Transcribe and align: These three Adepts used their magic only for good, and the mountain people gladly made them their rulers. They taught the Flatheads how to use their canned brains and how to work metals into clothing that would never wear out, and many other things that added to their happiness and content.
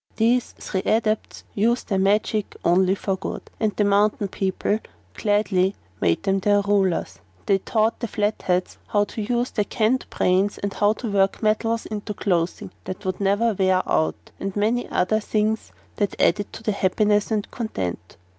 These 0.15 0.53
three 0.57 0.81
Adepts 0.81 1.43
used 1.53 1.89
their 1.89 1.99
magic 1.99 2.55
only 2.65 2.95
for 2.95 3.15
good, 3.15 3.43
and 3.59 3.75
the 3.75 3.83
mountain 3.83 4.29
people 4.29 4.79
gladly 5.13 5.75
made 6.01 6.23
them 6.23 6.39
their 6.39 6.61
rulers. 6.61 7.19
They 7.45 7.59
taught 7.59 7.99
the 7.99 8.07
Flatheads 8.07 8.79
how 8.87 9.03
to 9.03 9.21
use 9.21 9.51
their 9.51 9.63
canned 9.65 10.07
brains 10.09 10.57
and 10.57 10.73
how 10.73 10.93
to 10.93 11.11
work 11.11 11.43
metals 11.43 11.85
into 11.85 12.15
clothing 12.15 12.71
that 12.85 13.05
would 13.05 13.21
never 13.21 13.53
wear 13.53 13.83
out, 13.87 14.31
and 14.39 14.55
many 14.55 14.89
other 14.89 15.19
things 15.19 15.71
that 15.97 16.19
added 16.19 16.51
to 16.53 16.63
their 16.63 16.73
happiness 16.73 17.29
and 17.29 17.51
content. 17.51 18.17